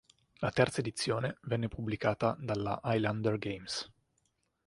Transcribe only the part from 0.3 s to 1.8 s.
La terza edizione venne